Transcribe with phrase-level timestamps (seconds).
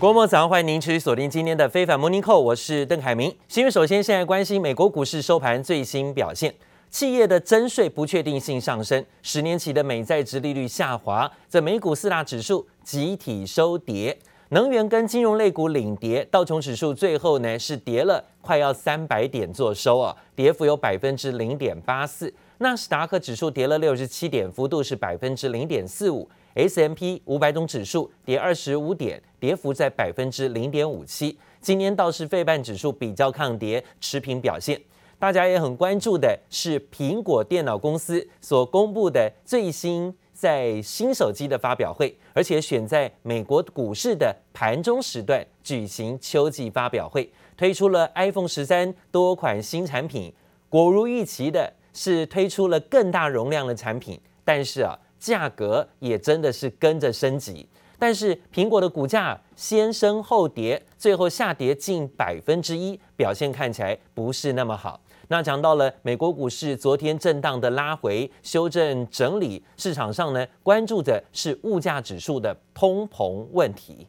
[0.00, 3.34] 郭沫早上欢迎您持续锁定今天的非凡 Morning Call，我是邓凯明。
[3.48, 6.54] 新闻首先现在关心美国股市收盘最新表现，
[6.88, 14.16] 企业的征税不确定性上升，十年期的美债殖利率下滑，这美股四大指数集体收跌，
[14.50, 26.30] 能源跟金融类股领跌，道琼指数最后呢是跌了快要三百点做收啊，跌幅有百分之零点八四，纳斯达克指数跌了六十七点，幅度是百分之零点四五。
[26.58, 31.38] S M P 五百种指数跌二十五点，跌幅在百分之零点五七。
[31.60, 34.80] 今年倒是费半指数比较抗跌，持平表现。
[35.20, 50.34] 大家也很关注的是苹果电脑公司所公布的最新在新手机的发表会，而且选在美国股市的盘中时段举行秋季发表会，推出了 iPhone 十三多款新产品。
[50.68, 54.98] 果如预期的是推出了更大容量的产品，但是啊。
[55.18, 57.68] 价格也真的是跟着升级，
[57.98, 65.00] 但是苹果的股价先升后跌，最后下跌近百分之一，表现看起来不是那么好。
[65.30, 74.06] 那讲到了美国股市昨天震荡的拉回、修正整理，市场上呢关注的是物价指数的通膨问题。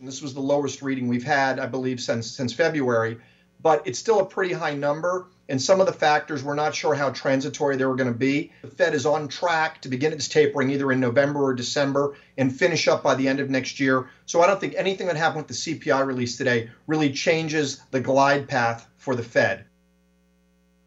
[0.00, 3.18] This was the lowest reading we've had, I believe, since since February,
[3.60, 5.24] but it's still a pretty high number.
[5.49, 8.51] And some of the factors, we're not sure how transitory they were going to be.
[8.61, 12.49] The Fed is on track to begin its tapering either in November or December and
[12.49, 14.05] finish up by the end of next year.
[14.25, 17.99] So I don't think anything that happened with the CPI release today really changes the
[17.99, 19.65] glide path for the Fed.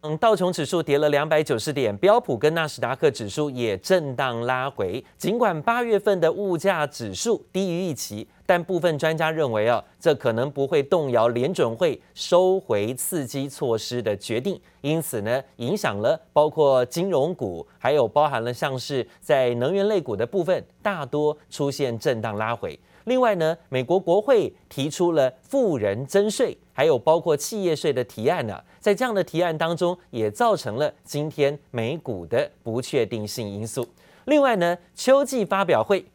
[0.02, 5.04] 嗯，道琼指数跌了两百九十点，标普跟纳斯达克指数也震荡拉回。
[5.18, 22.77] 尽管八月份的物价指数低于预期， 但部分专家认为啊，这可能不会动摇联准会收回刺激措施的决定，因此呢，影响了包括金融股，还有包含了像是在能源类股的部分，大多出现震荡拉回。
[23.05, 33.87] 另外呢，美国国会提出了富人征税，还有包括企业税的提案呢、啊，在这样的提案当中，也造成了今天美股的不确定性因素。
[34.25, 36.05] 另外呢，秋季发表会，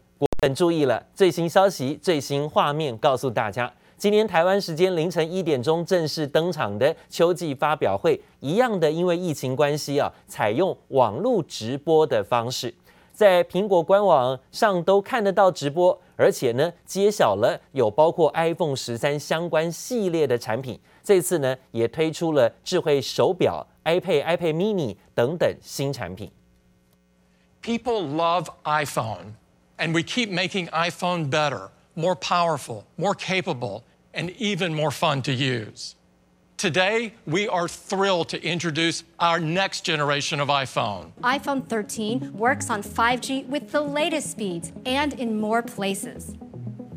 [0.42, 12.72] 很注意了最新消息、最新画面，告诉大家，今天台湾时间凌晨一点钟正式登场的秋季发表会，一样的因为疫情关系啊，采用网络直播的方式。
[13.14, 20.78] 在苹果官网上都看得到直播，而且呢，揭晓了有包括 iPhone 十三相关系列的产品。
[21.02, 26.30] 这次呢，也推出了智慧手表、iPad、iPad Mini 等等新产品。
[27.62, 29.32] People love iPhone,
[29.78, 35.32] and we keep making iPhone better, more powerful, more capable, and even more fun to
[35.32, 35.94] use.
[36.56, 41.12] Today, we are thrilled to introduce our next generation of iPhone.
[41.22, 46.34] iPhone 13 works on 5G with the latest speeds and in more places.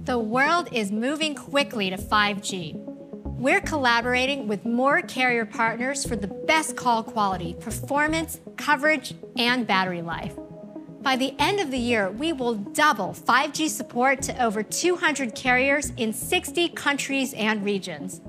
[0.06, 2.74] The world is moving quickly to 5G.
[3.40, 10.02] We're collaborating with more carrier partners for the best call quality, performance, coverage, and battery
[10.02, 10.34] life.
[11.02, 15.92] By the end of the year, we will double 5G support to over 200 carriers
[15.96, 18.20] in 60 countries and regions.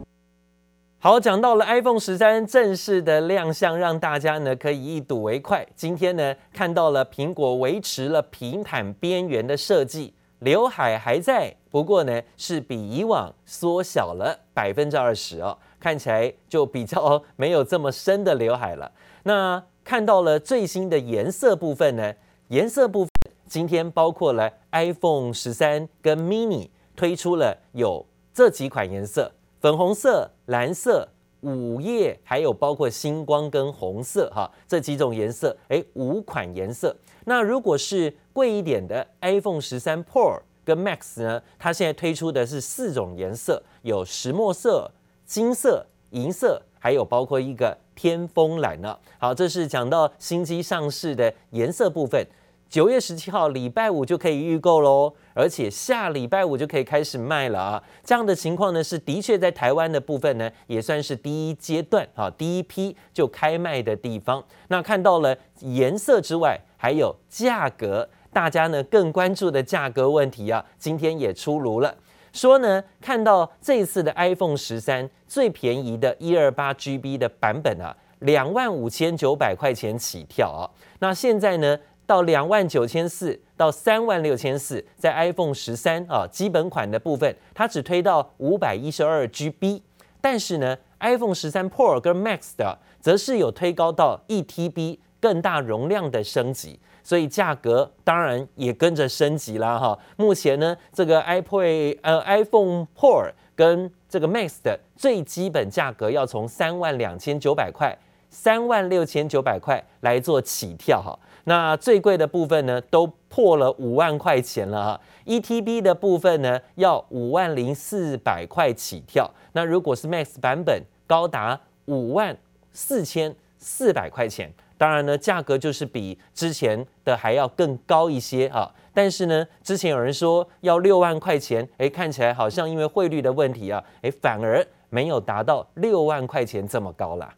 [1.01, 5.67] 好，讲到了 iPhone 十三正式的亮相，让大家呢可以一睹为快。
[5.75, 18.93] 今天呢看到了苹果维持了平坦边缘的设计，刘海还在，不过呢是比以往缩小了百分之二十哦，看起来就比较没有这么深的刘海了。
[19.25, 22.13] 那看到了最新的颜色部分呢，
[22.51, 23.11] 颜色部分
[23.47, 29.31] 今天包括了 iPhone 十三跟 mini 推出了有这几款颜色。
[29.61, 31.09] 粉红色、蓝色、
[31.43, 36.97] 午夜，还有包括星光跟红色，哈，这几种颜色，诶，五款颜色。
[37.25, 44.91] 那如果是贵一点的 iPhone 十三 Pro 跟 Max 呢，它现在推出的是四种颜色，有石墨色、
[45.25, 48.99] 金色、银色，还有包括一个天风蓝呢。
[49.19, 52.27] 好，这是讲到新机上市的颜色部分。
[52.71, 57.83] 九月十七号礼拜五就可以预购喽，而且下礼拜五就可以开始卖了啊！
[58.05, 64.41] 这样的情况呢，是的确在台湾的部分呢，也算是第一阶段啊，第一批就开卖的地方。
[64.69, 71.93] 那看到了颜色之外，还有价格，大家呢更关注的价格问题啊，今天也出炉了，
[72.33, 80.71] 说呢看到这一次的 iPhone 十三最便宜的一二八 GB 的版本啊，两万五千九百块钱起跳啊，
[81.01, 81.77] 那现在呢？
[82.11, 89.81] 到两万九千四到三万六千四，在 iPhone 十三啊基本款的部分，它只推到五百一十二 GB，
[90.21, 99.97] 但是呢，iPhone 十三 Pro 跟 Max 的则是有推高到一 TB 更大容量的升级，所以价格当然也跟着升级啦哈。
[100.17, 107.97] 目前呢，这个 iPod 呃 iPhone Pro 跟这个 Max 的最基本价格要从三万两千九百块、
[108.31, 111.17] 三万六千九百块来做起跳哈。
[111.51, 115.01] 那最贵的部分呢，都破了五万块钱了哈。
[115.25, 119.29] 一 TB 的部分呢，要五万零四百块起跳。
[119.53, 122.39] 那如果是 Max 版本，高达五万
[122.73, 124.53] 四千四百块钱。
[124.79, 128.73] 当然呢，价格就是比之前的还要更高一些啊。
[128.95, 137.35] 但是呢，之前有人说要六万块钱，哎，看起来好像因为汇率的问题啊，哎，反而没有达到六万块钱这么高啦。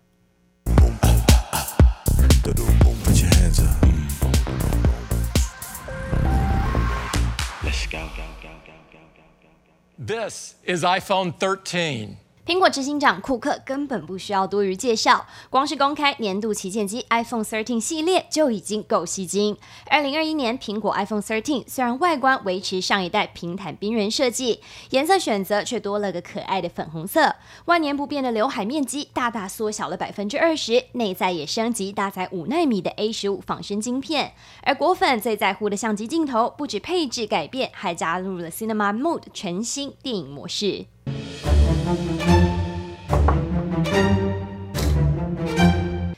[10.04, 12.16] This is iPhone 13.
[12.44, 19.56] 苹果执行长库克根本不需要多余介绍，光是公开年度旗舰机 iPhone 13系列就已经够吸睛。
[19.86, 24.60] 二零二一年苹果 iPhone 13虽然外观维持上一代平坦边缘设计，
[24.90, 27.36] 颜色选择却多了个可爱的粉红色。
[27.66, 34.34] 万年不变的刘海面积大大缩小了百分之二十，内在也升级搭载五纳米的 A 十五仿生晶片。
[34.62, 40.86] 而果粉最在乎的相机镜头，不止配置改变，还加入了 Cinema Mode 全新电影模式。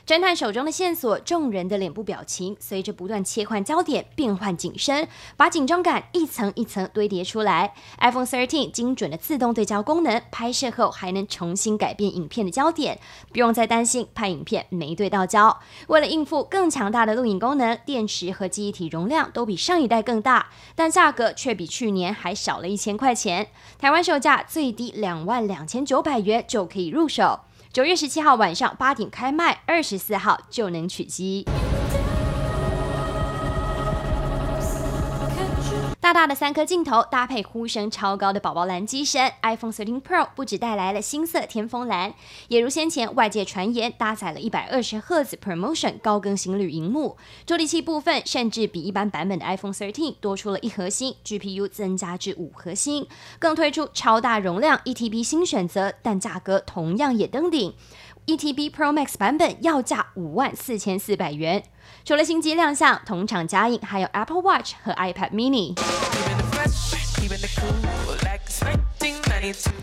[0.05, 7.73] 侦探手中的线索，众人的脸部表情，随着不断切换焦点，变换景深，把紧张感一层一层堆叠出来。
[7.97, 12.99] iPhone 13精准的自动对焦功能，拍摄后还能重新改变影片的焦点，
[13.33, 15.59] 不用再担心拍影片没对到焦。
[15.87, 23.47] 为了应付更强大的录影功能，电池和记忆体容量都比上一代更大，但价格却比去年还少了一千块钱。
[23.79, 27.39] 台湾售价最低两万两千九百元就可以入手。
[27.75, 31.45] 九月十七号晚上八点开卖，二十四号就能取机。
[36.05, 42.13] 大大的三颗镜头搭配呼声超高的宝宝蓝机身，iPhone 13 Pro 不只带来了新色天风蓝，
[42.47, 47.17] 也如先前外界传言搭载了一百二十赫兹 ProMotion 高更新率荧幕。
[47.47, 53.07] 处理器部分甚至比一般版本的 iPhone 13多出了一核心，GPU 增加至五核心，
[53.39, 57.73] 更推出超大容量 1TB 新选择，但价格同样也登顶
[58.27, 61.63] ETB Pro Max 版本要价五万四千四百元。
[62.03, 65.75] 除了新机亮相，同厂加印还有 Apple Watch 和 iPad Mini。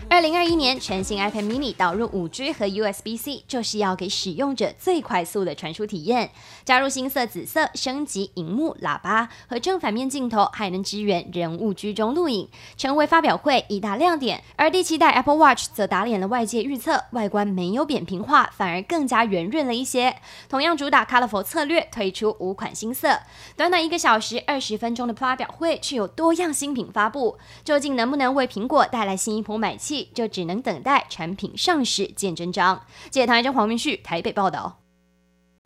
[0.09, 6.31] 二零二一年全新 iPad Mini 导入五 G 和 USB-C，就是要给使用者最快速的传输体验。
[6.65, 14.43] 加入新色紫色，升级荧幕、喇叭和正反面镜头，还能支援人物居中录影，成为发表会一大亮点。
[14.55, 20.15] 而第七代 Apple Watch 则打脸了外界预测，外观没有扁平化，反而更加圆润了一些。
[20.49, 23.19] 同样主打 Colorful 策略，推出五款新色。
[23.55, 30.09] 短短一个小时二十分钟的发表会，却有多样新品发布，究竟能不能为苹果带来新一波买气？
[30.13, 32.85] 就只能等待产品上市见真章。
[33.09, 34.79] 记者唐一真、黄明旭台北报道。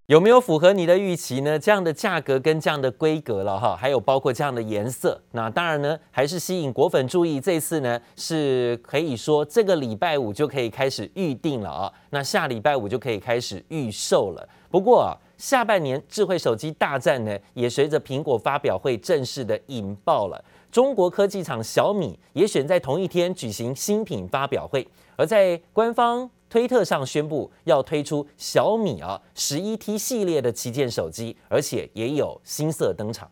[0.08, 1.60] 有没有符合你的预期呢？
[1.60, 7.42] 这样的价格跟这样的规格了哈，还有包括这样的颜色，那当然呢，还是吸引果粉注意。
[7.42, 14.48] 这次呢，是可以说这个礼拜五就可以开始预定了啊，那下礼拜五就可以开始预售了。
[14.72, 20.42] 不过啊，下半年智慧手机大战呢，也随着苹果发表会正式的引爆了。
[20.72, 33.30] 中国科技厂小米也选在同一天举行新品发表会，而在官方推特上宣布要推出小米啊十一 T 系列的旗舰手机，而且也有新色登场。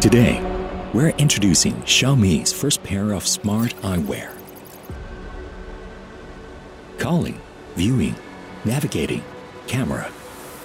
[0.00, 0.40] Today,
[0.94, 4.30] we're introducing Xiaomi's first pair of smart eyewear.
[6.98, 7.34] Calling,
[7.76, 8.14] viewing,
[8.64, 9.20] navigating,
[9.66, 10.06] camera,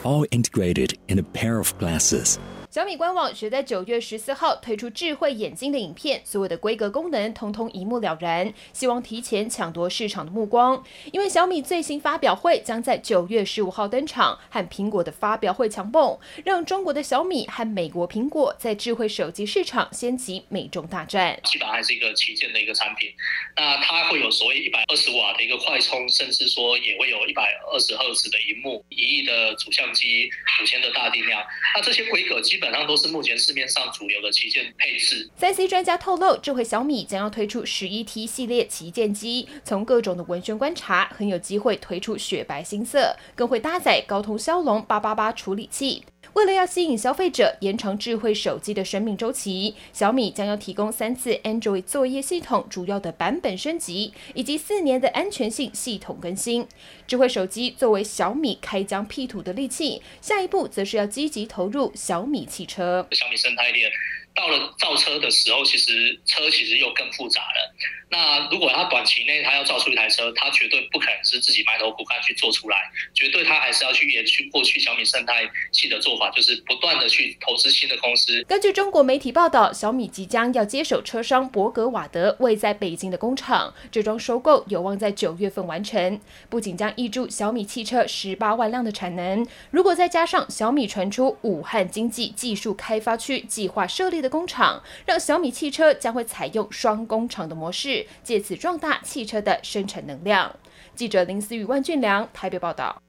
[0.04, 2.38] all integrated in a pair of glasses.
[2.76, 10.84] 小米官网选在九月十四号推出智慧眼镜的影片，所有的规格功能通通一目了然，希望提前抢夺市场的目光。
[11.14, 21.40] 因为小米最新发表会将在九月十五号登场，和苹果的发表会强蹦，让中国的小米和美国苹果在智慧手机市场掀起美中大战。
[21.46, 23.10] 基本还是一个旗舰的一个产品，
[23.56, 27.42] 那它会有所谓一百二十瓦的一个快充，甚至说也会有一百
[27.72, 30.30] 二十赫兹的荧幕，一亿的主相机，
[30.62, 31.42] 五千的大定量，
[31.74, 32.65] 那这些规格基本。
[32.66, 35.30] 基本上都是目前市面上主流的旗舰配置。
[35.38, 46.04] 三 C 专家透露，这回小米将要推出十一 T 系列旗舰机，从各种的文宣观察，很有机会推出雪白新色，更会搭载高通骁龙八八八处理器。
[46.36, 56.68] 为了要吸引消费者，延长智慧手机的生命周期，小米将要提供三次 Android 作业系统主要的版本升级，以及四年的安全性系统更新。
[57.08, 63.08] 智慧手机作为小米开疆辟土的利器，下一步则是要积极投入小米汽车。
[63.12, 63.90] 小米生态链
[64.36, 67.74] 到了造车的时候，其实车其实又更复杂了。
[68.08, 72.78] 那如果他短期内他要造出一台车，他绝对不可能是自己埋头苦干去做出来，
[73.16, 78.44] 绝对他还是要去延续过去小米生态系的做法，就是不断的去投资新的公司。
[78.44, 86.22] 根据中国媒体报道，小米即将要接手车商博格瓦德位在北京的工厂，这桩收购有望在九月份完成。
[86.48, 98.06] 不仅将挹注小米汽车十八万辆的产能，如果再加上小米传出武汉经济技术开发区计划设立的工厂，让小米汽车将会采用双工厂的模式。
[98.24, 100.52] 借此壮大汽车的生产能量。
[100.96, 103.00] 记者林思雨、万俊良台北报道。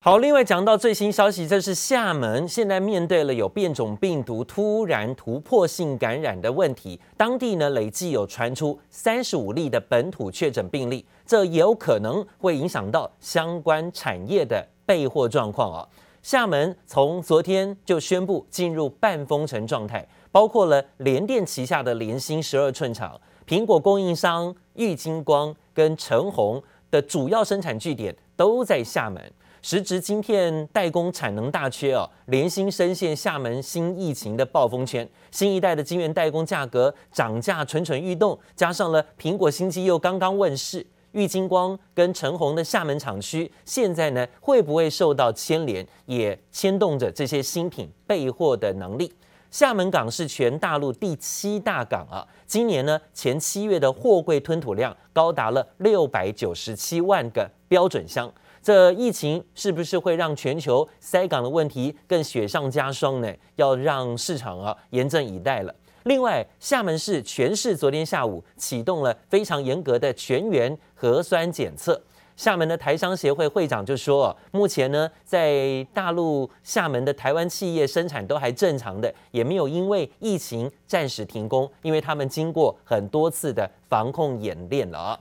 [0.00, 15.88] 好，另外讲到最新消息，这是厦门现在面对了有变种病毒突然突破性感染的问题，当地呢累计有传出三十五例的本土确诊病例，这也有可能会影响到相关产业的备货状况啊。
[16.22, 20.06] 厦门从昨天就宣布进入半封城状态，
[20.38, 23.20] 包括了联电旗下的联芯十二寸厂。
[23.44, 29.20] 苹果供应商玉晶光跟陈红的主要生产据点都在厦门，
[29.62, 49.12] 时值晶片代工产能大缺哦，联芯深陷厦门新疫情的暴风圈，新一代的晶圆代工价格涨价蠢蠢欲动，加上了苹果新机又刚刚问世，玉晶光跟陈红的厦门厂区现在呢会不会受到牵连，也牵动着这些新品备货的能力。
[49.50, 58.30] 厦门港是全大陆第七大港啊，今年呢前七月的货柜吞吐量高达了六百九十七万个标准箱。
[58.62, 63.34] 这疫情是不是会让全球塞港的问题更雪上加霜呢？
[63.56, 65.74] 要让市场啊严阵以待了。
[66.04, 71.98] 另外，厦门市全市昨天下午启动了非常严格的全员核酸检测。
[72.38, 85.18] 厦门的台商协会会长就说：“目前呢，在大陆厦门的台湾企业生产都还正常的，也没有因为疫情暂时停工，因为他们经过很多次的防控演练了。”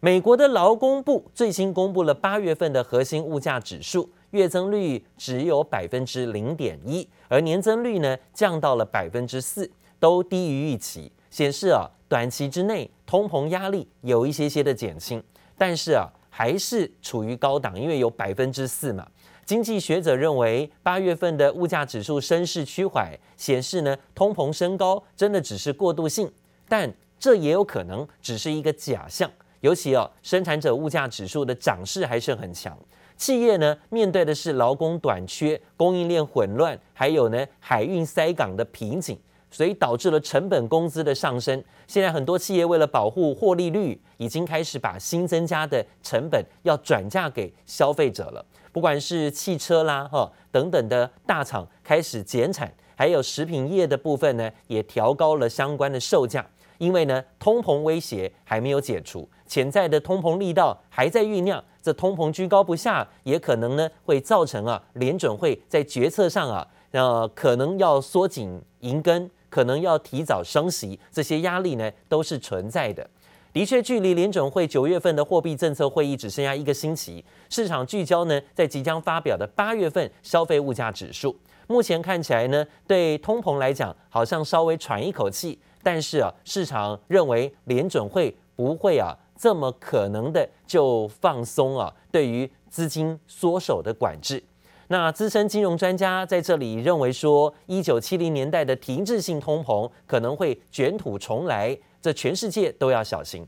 [0.00, 15.22] 美国的劳工部最新公布了八月份的核心物价指数，月增率只有百分之零点一，而年增率呢降到了百分之四，都低于预期，显示啊短期之内通膨压力有一些些的减轻，
[15.58, 16.08] 但是啊。
[16.36, 19.06] 还是处于高档，因为有百分之四嘛。
[19.44, 26.28] 经济学者认为，八月份的物价指数升势趋缓，显示呢通膨升高真的只是过渡性，
[26.68, 29.30] 但这也有可能只是一个假象。
[29.60, 32.76] 尤其哦，生产者物价指数的涨势还是很强，
[33.16, 39.16] 企业呢面对的是劳工短缺、供应链混乱，还有呢海运塞港的瓶颈。
[39.54, 41.62] 所以导致了成本工资的上升。
[41.86, 48.44] 现在很多企业为了保护获利率，已经开始把新增加的成本要转嫁给消费者了。
[48.72, 56.44] 不管是汽车啦、哈等等的大厂开始减产，还有食品业的部分呢，也调高了相关的售价。
[56.78, 61.62] 因为呢，通膨威胁还没有解除，潜在的通膨力道还在酝酿。
[61.80, 69.30] 这通膨居高不下，也可能呢会造成啊联准会在决策上啊，呃可能要缩紧银根。
[69.54, 73.08] 可能要提早升息，这些压力呢都是存在的。
[73.52, 81.38] 的确，距离联准会九月份的货币政策会议只剩下一个星期，市场聚焦呢在即将发表的八月份消费物价指数。
[81.68, 94.42] 目前看起来呢，对通膨来讲好像稍微喘一口气，但是啊，市场认为联准会不会啊这么可能的就放松啊对于资金缩手的管制。
[94.88, 103.46] 那资深金融专家在这里认为说，一九七零年代的停滞性通膨可能会卷土重来，这全世界都要小心。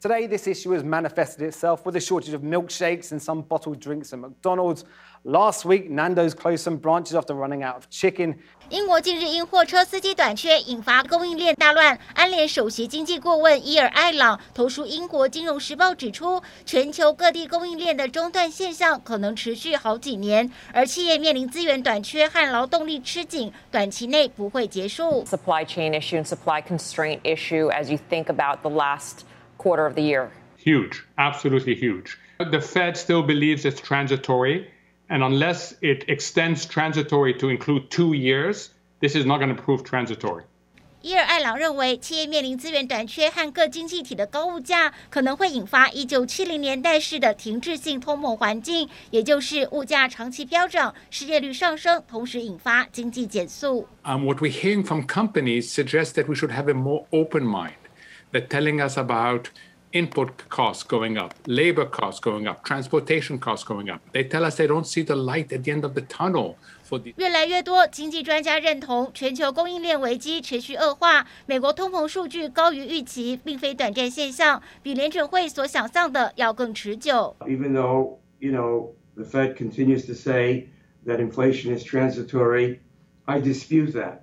[0.00, 4.12] Today, this issue has manifested itself with a shortage of milkshakes and some bottled drinks
[4.12, 4.84] at McDonald's.
[5.22, 8.36] Last week, Nando's closed some branches after running out of chicken.
[8.68, 25.24] 英国近日因货车司机短缺引发供应链大乱，安联首席经济顾问伊尔艾朗投书英国金融时报指出，全球各地供应链的中断现象可能持续好几年，而企业面临资源短缺和劳动力吃紧，短期内不会结束。
[25.26, 29.20] Supply chain issue and supply constraint issue as you think about the last
[29.58, 30.30] quarter of the year.
[30.56, 32.16] Huge, absolutely huge.
[32.38, 34.66] The Fed still believes it's transitory.
[35.08, 39.84] And unless it extends transitory to include two years, this is not going to prove
[39.84, 40.44] transitory.
[41.02, 53.88] 伊尔艾朗认为，企业面临资源短缺和各经济体的高物价，可能会引发一九七零年代式的停滞性通膨环境，也就是物价长期飙涨、失业率上升，同时引发经济减速。
[54.04, 57.72] Um, what we're hearing from companies suggests that we should have a more open mind.
[58.36, 59.48] They're telling us about
[59.92, 64.00] input costs going up, labor costs going up, transportation costs going up.
[64.12, 66.56] They tell us they don't see the light at the end of the tunnel.
[67.16, 71.26] 越来越多经济专家认同，全球供应链危机持续恶化。
[71.46, 77.34] 美国通膨数据高于预期，并非短暂现象，比联准会所想象的要更持久。
[77.40, 80.68] Even though, you know, the Fed continues to say
[81.06, 82.80] that inflation is transitory,
[83.24, 84.20] I dispute that.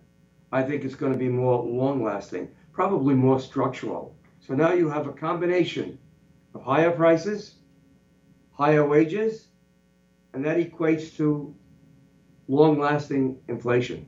[0.51, 4.12] I think it's going to be more long-lasting, Probably more structural.
[4.46, 5.98] So now you have a combination
[6.52, 7.52] of higher prices,
[8.52, 9.46] higher wages,
[10.32, 11.54] and that equates to
[12.48, 14.06] long-lasting inflation.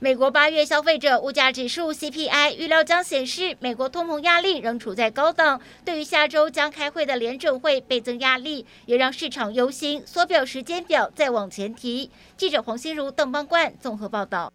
[0.00, 5.60] 美国八月消费者物价指数 CPI 预料将显示，美国通膨压力仍处在高档。
[5.84, 10.00] 对于下周将开会的联准会倍增压力，也让市场忧心。
[10.06, 12.12] 缩表时间表再往前提。
[12.36, 14.52] 记者黄心如、邓邦冠综合报道。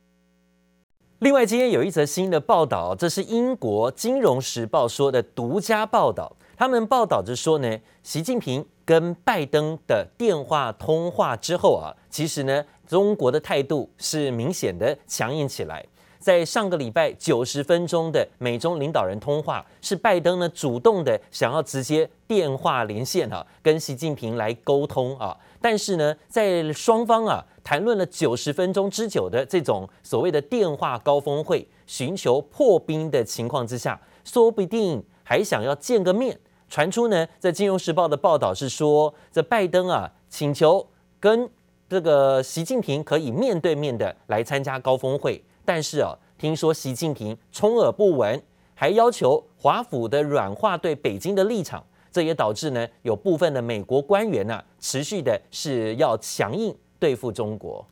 [1.24, 6.36] 另外，今天有一则新的报道，这是英国《金融时报》说的独家报道。
[6.58, 12.66] 他们报道着说呢，习近平跟拜登的电话通话之后啊，其实呢。
[12.86, 15.84] 中国的态度是明显的强硬起来。
[16.20, 25.36] 在上个礼拜九十分钟的美中领导人通话，是拜登呢主动的想要直接电话连线啊，跟习近平来沟通啊。
[25.64, 36.38] 但是呢，在双方啊谈论了九十分钟之久的这种所谓的电话高峰会，寻求破冰的情况之下，说不定还想要见个面。
[36.68, 40.86] 传出呢，在《金融时报》的报道是说，这拜登啊请求
[41.22, 41.50] 跟。
[41.90, 48.42] 这个习近平可以面对面的来参加高峰会，但是啊，听说习近平充耳不闻，
[48.74, 57.86] 还要求华府的软化对北京的立场，这也导致呢有部分的美国官员呢、啊、持续的是要强硬对付中国。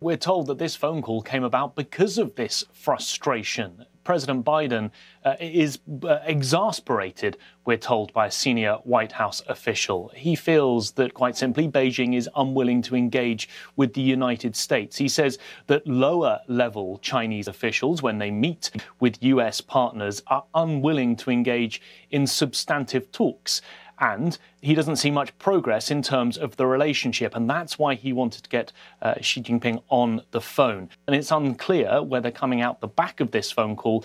[0.00, 3.86] We're told that this phone call came about because of this frustration.
[4.08, 4.90] President Biden
[5.22, 7.36] uh, is uh, exasperated,
[7.66, 10.10] we're told by a senior White House official.
[10.14, 14.96] He feels that, quite simply, Beijing is unwilling to engage with the United States.
[14.96, 15.36] He says
[15.66, 21.82] that lower level Chinese officials, when they meet with US partners, are unwilling to engage
[22.10, 23.60] in substantive talks
[24.00, 28.12] and he doesn't see much progress in terms of the relationship, and that's why he
[28.12, 28.68] wanted to get
[29.00, 30.88] uh, Xi Jinping on the phone.
[31.06, 34.04] And it's unclear whether coming out the back of this phone call.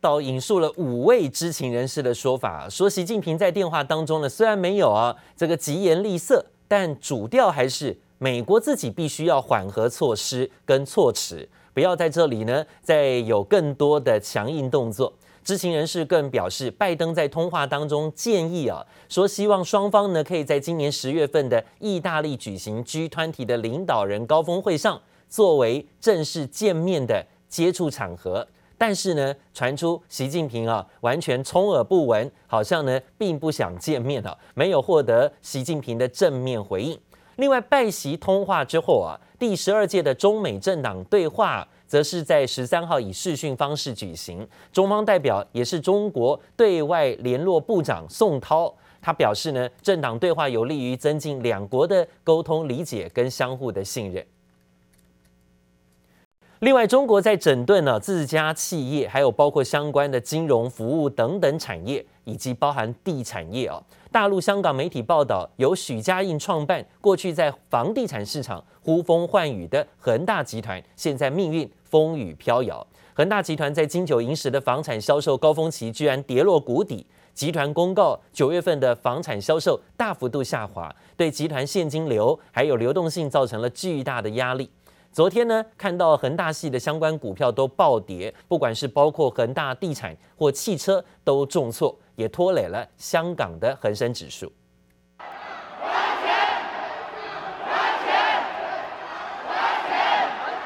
[0.00, 15.12] 导引述了五位知情人士的说法，说习近平在电话当中呢，虽然没有啊这个疾言厉色，但主调还是美国自己必须要缓和措施跟措辞，不要在这里呢再有更多的强硬动作。
[15.46, 28.44] 知情人士更表示，拜登在通话当中建议啊，说希望双方呢可以在今年十月份的意大利举行 G20 的领导人高峰会上作为正式见面的接触场合。
[28.76, 36.98] 但是呢，传出习近平啊完全充耳不闻，好像呢并不想见面啊，没有获得习近平的正面回应。
[37.36, 41.68] 另外，拜习通话之后啊，第十二届的中美政党对话。
[41.86, 54.26] 则是在十三号以视讯方式举行，中方代表也是中国对外联络部长宋涛，他表示呢，政党对话有利于增进两国的沟通理解跟相互的信任。
[56.60, 63.80] 另外，中国在整顿了自家企业，还有包括相关的金融服务等等产业，以及包含地产业啊。
[64.16, 72.86] 大陆香港媒体报道，由许家印创办，过去在房地产市场呼风唤雨的恒大集团，现在命运风雨飘摇。
[73.12, 84.70] 恒大集团在金九银十的房产销售高峰期居然跌落谷底，集团公告九月份的房产销售大幅度下滑，对集团现金流还有流动性造成了巨大的压力。
[85.12, 94.52] 昨天呢，看到恒大系的相关股票都暴跌，不管是包括恒大地产或汽车都重挫，也拖累了香港的恒生指数。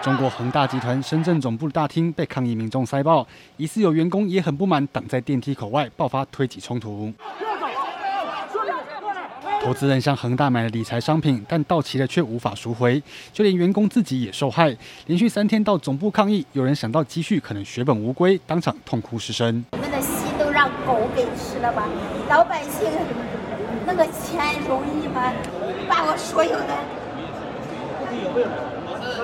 [0.03, 3.27] 中国恒大集团深圳总部大厅被抗议民众塞爆，
[3.59, 7.13] 疑似有员工也很不满，挡在电梯口外，爆发推挤冲突。
[9.63, 14.75] 投资人向恒大买了理财商品，但到期了却无法赎回，就连员工自己也受害。
[15.05, 19.63] 连续三天到总部抗议，有人想到积蓄可能血本无归，当场痛哭失声。
[20.87, 21.89] 狗给吃了吧？
[22.29, 22.89] 老百姓
[23.87, 25.33] 那个钱容易吗？
[25.89, 26.77] 把我所有的。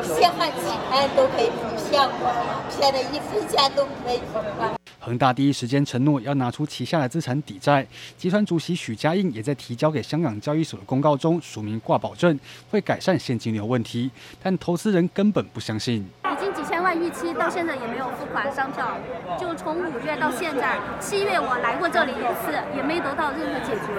[0.03, 1.51] 现在几万都可以
[1.91, 2.25] 骗我，
[2.71, 4.77] 骗的一分钱都没有。
[5.01, 7.87] 恒大第一时间承诺要拿出旗下的资产抵债，
[8.19, 12.39] 集团主席许家印也在提交给香港交易所的公告中署名挂保证，
[12.71, 14.11] 会改善现金流问题，
[14.43, 16.05] 但投资人根本不相信。
[16.97, 18.97] 预期，到现在也没有付款商票，
[19.39, 23.93] 就从五月到现在，七月我来过这里一次，也没得到任何解决。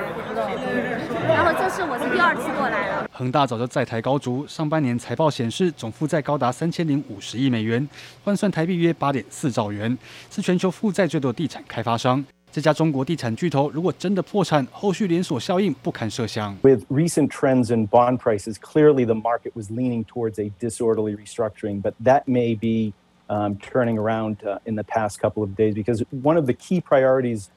[1.28, 3.10] 然后这是我是第二次过来了。
[3.12, 7.88] 恒大早就债台高筑，上半年财报显示总负债高达三千零五十亿美元，
[8.24, 9.98] 换算台币约八点四兆元，
[10.30, 12.24] 是全球负债最多地产开发商。
[12.57, 16.55] 这家中国地产巨头如果真的破产，后续连锁效应不堪设想。
[16.63, 21.95] With recent trends in bond prices, clearly the market was leaning towards a disorderly restructuring, but
[22.05, 22.93] that may be
[23.29, 26.83] um, turning around uh, in the past couple of days because one of the key
[26.83, 27.49] priorities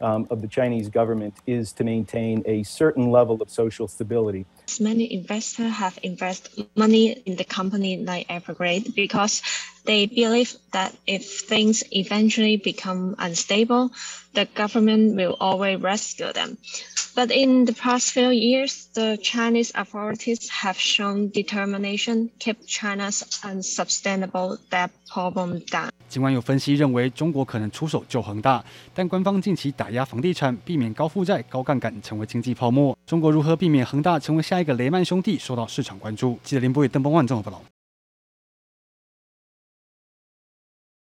[0.00, 4.44] um, of the Chinese government is to maintain a certain level of social stability.
[4.78, 9.42] Many investors have invested money in the company like Evergrande because
[9.85, 13.89] they believe that if things eventually become unstable,
[14.33, 16.57] the government will always rescue them.
[17.15, 23.23] But in the past few years, the Chinese authorities have shown determination to keep China's
[23.43, 25.89] unsustainable debt problem down.
[26.07, 28.63] 尽管有分析认为中国可能出手救恒大，
[28.93, 32.97] 但官方近期打压房地产，避免高负债、高杠杆成为经济泡沫。
[33.05, 36.39] 中国如何避免恒大成为下一个雷曼兄弟，受到市场关注。
[36.43, 37.63] 记者林博宇、邓邦万综合报道。